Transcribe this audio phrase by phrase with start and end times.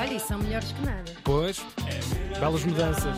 [0.00, 1.12] Olha, são melhores que nada.
[1.24, 1.64] Pois,
[2.38, 3.16] belas mudanças.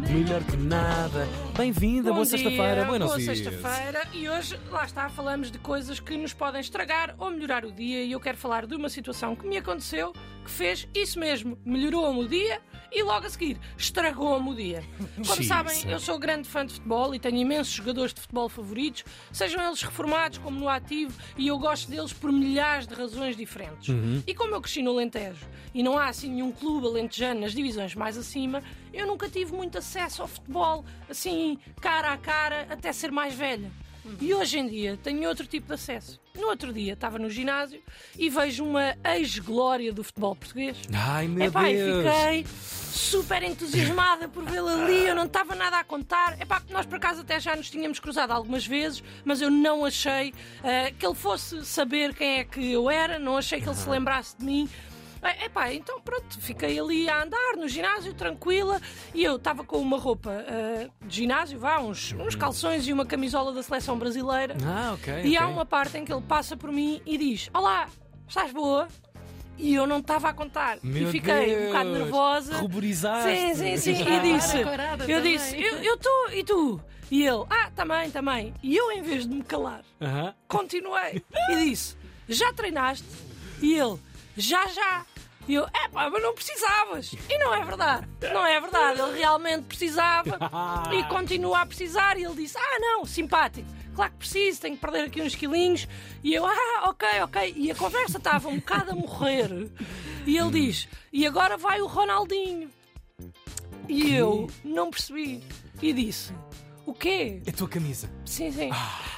[0.00, 1.28] Melhor que nada.
[1.56, 2.84] Bem-vinda, boa sexta-feira.
[2.84, 3.38] Buenos Boa dias.
[3.38, 7.72] sexta-feira e hoje, lá está, falamos de coisas que nos podem estragar ou melhorar o
[7.72, 10.12] dia e eu quero falar de uma situação que me aconteceu
[10.44, 12.60] que fez isso mesmo, melhorou-me o dia
[12.92, 14.84] e logo a seguir estragou-me o dia.
[15.26, 19.04] Como sabem, eu sou grande fã de futebol e tenho imensos jogadores de futebol favoritos,
[19.32, 23.94] sejam eles reformados como no ativo e eu gosto deles por milhares de razões diferentes.
[24.26, 27.94] E como eu cresci no Alentejo e não há assim nenhum clube alentejano nas divisões
[27.94, 28.62] mais acima,
[28.94, 33.70] eu nunca tive muito acesso ao futebol, assim, cara a cara, até ser mais velha.
[34.20, 36.20] E hoje em dia tenho outro tipo de acesso.
[36.34, 37.80] No outro dia estava no ginásio
[38.18, 40.76] e vejo uma ex-glória do futebol português.
[40.92, 42.04] Ai, meu Epá, e Deus.
[42.04, 46.38] fiquei super entusiasmada por vê-la ali, eu não estava nada a contar.
[46.40, 50.34] Epá, nós por acaso até já nos tínhamos cruzado algumas vezes, mas eu não achei
[50.62, 53.88] ah, que ele fosse saber quem é que eu era, não achei que ele se
[53.88, 54.68] lembrasse de mim.
[55.24, 58.78] Ah, Epá, então pronto, fiquei ali a andar no ginásio, tranquila,
[59.14, 63.06] e eu estava com uma roupa ah, de ginásio, vá, uns, uns calções e uma
[63.06, 64.54] camisola da seleção brasileira.
[64.62, 65.22] Ah, ok.
[65.24, 65.54] E há ok.
[65.54, 67.88] uma parte em que ele passa por mim e diz: Olá,
[68.28, 68.86] estás boa?
[69.56, 70.78] E eu não estava a contar.
[70.82, 71.98] Meu e fiquei um bocado Deus.
[72.02, 72.56] nervosa.
[72.58, 73.30] Ruborizaste.
[73.38, 74.02] Sim, sim, sim.
[74.02, 76.80] Ah, E disse: Eu disse, eu estou, e tu?
[77.10, 78.52] E ele: Ah, também, também.
[78.62, 80.34] E eu, em vez de me calar, Aham.
[80.48, 81.96] continuei e disse:
[82.28, 83.06] Já treinaste?
[83.62, 83.98] E ele:
[84.36, 85.06] Já, já.
[85.46, 87.14] E eu, é pá, mas não precisavas.
[87.28, 88.08] E não é verdade.
[88.32, 89.00] Não é verdade.
[89.00, 90.38] Ele realmente precisava
[90.92, 92.18] e continua a precisar.
[92.18, 93.68] E ele disse: Ah, não, simpático.
[93.94, 95.86] Claro que preciso, tenho que perder aqui uns quilinhos.
[96.22, 97.54] E eu, ah, ok, ok.
[97.56, 99.70] E a conversa estava um bocado a morrer.
[100.26, 102.70] E ele diz: E agora vai o Ronaldinho.
[103.88, 105.44] E eu não percebi.
[105.82, 106.32] E disse:
[106.86, 107.40] O quê?
[107.48, 108.10] A tua camisa.
[108.26, 108.70] Sim, sim.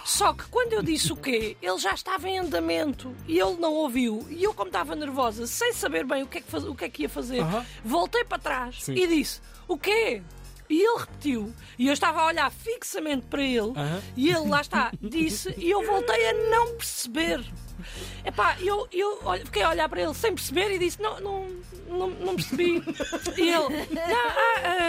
[0.05, 3.72] Só que quando eu disse o quê, ele já estava em andamento e ele não
[3.75, 4.25] ouviu.
[4.31, 6.84] E eu, como estava nervosa, sem saber bem o que é que, faz- o que,
[6.84, 7.67] é que ia fazer, Aham.
[7.84, 8.94] voltei para trás Sim.
[8.94, 10.22] e disse: O quê?
[10.69, 11.53] E ele repetiu.
[11.78, 13.72] E eu estava a olhar fixamente para ele.
[13.76, 14.03] Aham.
[14.16, 15.55] E ele, lá está, disse.
[15.59, 17.44] E eu voltei a não perceber.
[18.25, 21.47] Epá, eu, eu fiquei a olhar para ele sem perceber e disse: Não, não,
[21.88, 22.82] não, não percebi.
[23.37, 24.86] E ele: Não, ah, ah,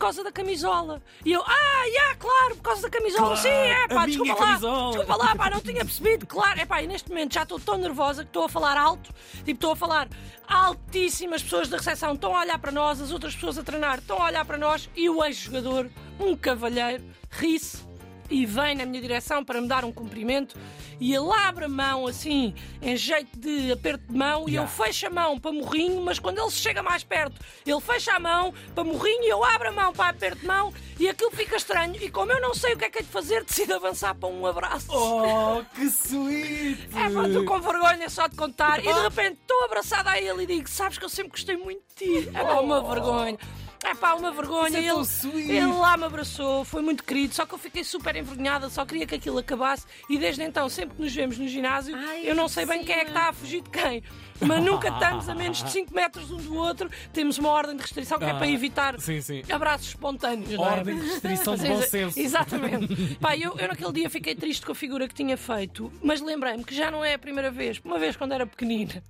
[0.00, 1.02] causa da camisola.
[1.24, 3.36] E eu: Ah, já, claro, por causa da camisola.
[3.36, 4.52] Claro, Sim, é, pá, desculpa lá.
[4.54, 6.26] Desculpa lá, pá, não tinha percebido.
[6.26, 9.12] Claro, é pá, e neste momento já estou tão nervosa que estou a falar alto.
[9.44, 10.08] Tipo, estou a falar
[10.48, 14.20] altíssimas pessoas da recepção estão a olhar para nós, as outras pessoas a treinar estão
[14.20, 15.88] a olhar para nós e o ex-jogador,
[16.18, 17.89] um cavalheiro, ri-se
[18.30, 20.56] e vem na minha direção para me dar um cumprimento
[21.00, 24.70] e ele abre a mão assim, em jeito de aperto de mão, e eu Yeah.
[24.70, 28.52] fecho a mão para morrinho, mas quando ele chega mais perto, ele fecha a mão
[28.74, 31.96] para morrinho e eu abro a mão para aperto de mão e aquilo fica estranho.
[31.96, 34.28] E como eu não sei o que é que é de fazer, decido avançar para
[34.28, 34.88] um abraço.
[34.90, 36.88] Oh, que sweet!
[36.94, 40.42] É pá, estou com vergonha só de contar e de repente estou abraçada a ele
[40.42, 42.28] e digo: Sabes que eu sempre gostei muito de ti.
[42.34, 43.38] É pá, uma vergonha.
[43.84, 44.78] É pá, uma vergonha.
[44.78, 48.68] É ele, ele lá me abraçou, foi muito querido, só que eu fiquei super envergonhada,
[48.68, 52.22] só queria que aquilo acabasse e desde então, sempre que nos vemos no ginásio, Ai,
[52.24, 53.16] eu não sei bem quem é que sim.
[53.16, 54.02] está a fugir de quem.
[54.40, 56.90] Mas nunca estamos a menos de 5 metros um do outro.
[57.12, 59.42] Temos uma ordem de restrição que é Ah, para evitar sim, sim.
[59.50, 60.50] abraços espontâneos.
[60.52, 60.58] é?
[60.58, 62.18] Ordem de restrição de bom senso.
[62.18, 63.16] Exatamente.
[63.20, 66.64] Pá, eu, eu naquele dia fiquei triste com a figura que tinha feito, mas lembrei-me
[66.64, 67.80] que já não é a primeira vez.
[67.84, 69.02] Uma vez, quando era pequenina,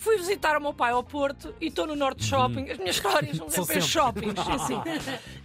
[0.00, 2.70] fui visitar o meu pai ao Porto e estou no Norte Shopping.
[2.70, 3.88] As minhas histórias são sempre em sempre.
[3.88, 4.34] shoppings.
[4.48, 4.80] Assim.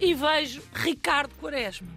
[0.00, 1.88] E vejo Ricardo Quaresma.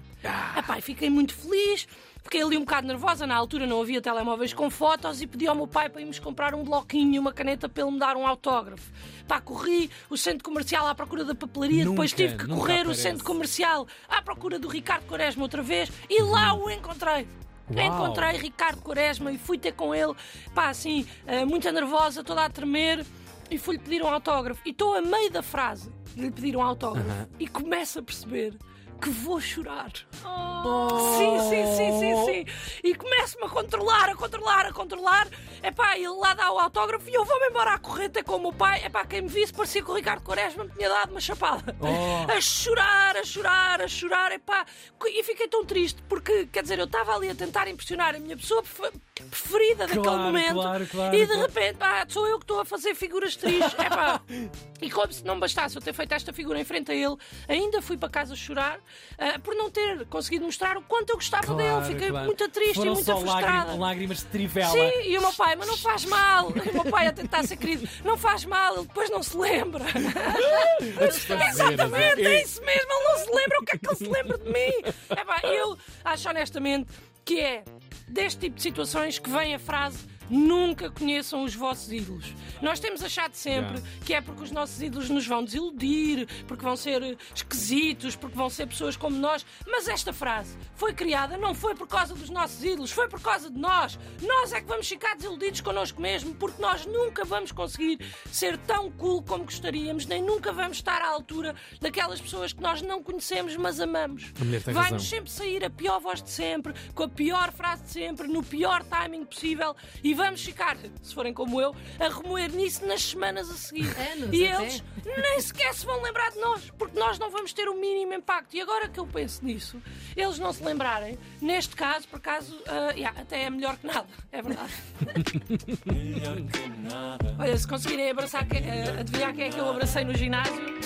[0.58, 1.88] Epá, e fiquei muito feliz.
[2.28, 5.56] Fiquei ali um bocado nervosa, na altura não havia telemóveis com fotos e pedi ao
[5.56, 8.28] meu pai para irmos comprar um bloquinho e uma caneta para ele me dar um
[8.28, 8.92] autógrafo.
[9.26, 13.00] Pá, corri o centro comercial à procura da papelaria, depois Nunca, tive que correr aparece.
[13.00, 17.26] o centro comercial à procura do Ricardo Quaresma outra vez e lá o encontrei.
[17.74, 17.86] Uau.
[17.86, 20.14] Encontrei Ricardo Quaresma e fui ter com ele,
[20.54, 23.06] pá, assim, eh, muito nervosa, toda a tremer,
[23.50, 24.60] e fui-lhe pedir um autógrafo.
[24.66, 27.30] E estou a meio da frase de lhe pedir um autógrafo Aham.
[27.40, 28.54] e começo a perceber
[28.98, 29.92] que vou chorar.
[30.26, 30.90] Oh.
[31.18, 32.80] Sim, sim, sim, sim, sim.
[32.84, 35.28] E começo-me a controlar, a controlar, a controlar.
[35.64, 38.40] Epá, ele lá dá o autógrafo e eu vou-me embora a correr até com o
[38.40, 38.84] meu pai.
[38.86, 41.76] Epá, quem me visse parecia que o Ricardo Quaresma me tinha dado uma chapada.
[41.80, 42.18] Oh.
[42.38, 44.32] A chorar, a chorar, a chorar.
[44.32, 44.66] Epá,
[45.06, 48.36] e fiquei tão triste porque, quer dizer, eu estava ali a tentar impressionar a minha
[48.38, 48.98] pessoa prefe-
[49.30, 50.54] preferida daquele Claro, momento.
[50.54, 53.74] claro, claro, e de repente, pá, sou eu que estou a fazer figuras tristes.
[53.74, 54.22] Epá,
[54.82, 57.16] e como se não bastasse eu ter feito esta figura em frente a ele,
[57.48, 58.80] ainda fui para casa chorar
[59.18, 61.86] ah, por não ter conseguido mostrar o quanto eu gostava dele.
[61.86, 62.26] Fiquei claro.
[62.26, 63.48] muito triste Foram e muito frustrada.
[63.48, 64.72] lágrimas, lágrimas de trivela.
[64.72, 66.52] Sim, e o meu pai, mas não faz mal.
[66.56, 69.38] E o meu pai a tentar ser querido, não faz mal, ele depois não se
[69.38, 69.86] lembra.
[71.00, 73.96] Desfazer, Exatamente, é- é isso mesmo, ele não se lembra, o que é que ele
[73.96, 74.94] se lembra de mim?
[75.10, 76.88] Epá, eu acho honestamente
[77.26, 77.64] que é
[78.08, 82.34] deste tipo de situações que vem a frase nunca conheçam os vossos ídolos.
[82.62, 83.82] Nós temos achado sempre Yeah.
[84.06, 88.36] que é porque os nossos ídolos nos vão desiludir, porque vão ser eh, esquisitos, porque
[88.36, 89.46] vão ser pessoas como nós.
[89.66, 93.50] Mas esta frase foi criada não foi por causa dos nossos ídolos, foi por causa
[93.50, 93.98] de nós.
[94.22, 98.00] Nós é que vamos ficar desiludidos connosco mesmo, porque nós nunca vamos conseguir
[98.32, 102.82] ser tão cool como gostaríamos, nem nunca vamos estar à altura daquelas pessoas que nós
[102.82, 104.32] não conhecemos, mas amamos.
[104.74, 108.44] Vai-nos sempre sair a pior voz de sempre, com a pior frase de sempre, no
[108.44, 113.50] pior timing possível, e vamos ficar, se forem como eu, a remoer nisso nas semanas
[113.50, 113.88] a seguir.
[114.14, 114.64] Anos e até.
[114.64, 118.14] eles nem sequer se vão lembrar de nós, porque nós não vamos ter o mínimo
[118.14, 118.56] impacto.
[118.56, 119.82] E agora que eu penso nisso,
[120.16, 124.08] eles não se lembrarem, neste caso, por acaso, ah, yeah, até é melhor que nada,
[124.32, 124.74] é verdade.
[127.40, 130.78] Olha, se conseguirem abraçar, que- ah, adivinhar quem é que eu abracei no ginásio,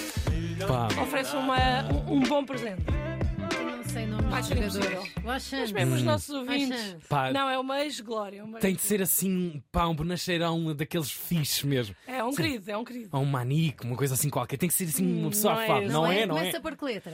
[0.67, 1.57] Pá, ofereço uma,
[2.07, 2.83] um, um bom presente.
[4.31, 5.07] Impossível.
[5.23, 6.95] Mas mesmo os nossos ouvintes.
[7.09, 8.39] pá, Não, é uma ex-glória.
[8.39, 11.95] é uma tem de ser assim, pá, um bonacheirão daqueles fixes mesmo.
[12.07, 13.09] É um querido, é um querido.
[13.11, 14.57] Ou um manico, uma coisa assim qualquer.
[14.57, 15.89] Tem que ser assim uma pessoa não é afável.
[15.89, 16.59] Não é, não Começa é?
[16.59, 17.13] por que letra?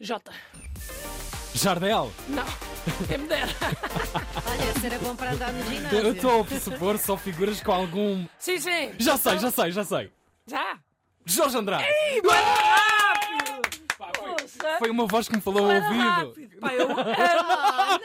[0.00, 0.32] Jota.
[1.54, 2.44] Jardel, Não.
[3.08, 3.48] Quem me dera.
[4.46, 5.98] Olha, esse era bom para andar no ginásio.
[5.98, 8.26] eu estou a pressupor só figuras com algum.
[8.38, 8.92] Sim, sim.
[8.98, 10.10] Já sei, já sei, já sei.
[10.46, 10.78] Já.
[11.24, 11.84] Jorge Andrade!
[14.78, 16.58] Foi uma voz que me falou ao ouvido.
[16.60, 16.96] Pá, eu amo.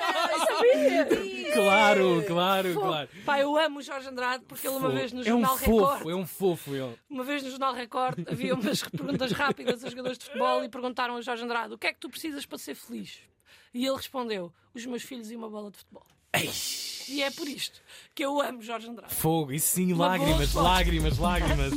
[0.03, 1.51] Ah, Eu sabia.
[1.53, 3.09] Claro, claro, claro.
[3.25, 5.93] Pá, eu amo o Jorge Andrade porque ele uma vez no é um Jornal fofo,
[5.93, 6.09] Record.
[6.09, 6.95] é um fofo ele.
[7.09, 11.15] Uma vez no Jornal Record havia umas perguntas rápidas a jogadores de futebol e perguntaram
[11.17, 13.19] a Jorge Andrade o que é que tu precisas para ser feliz?
[13.73, 16.05] E ele respondeu: os meus filhos e uma bola de futebol.
[17.09, 17.81] E é por isto
[18.15, 19.13] que eu amo Jorge Andrade.
[19.13, 21.67] Fogo, isso sim, lágrimas, lágrimas, lágrimas.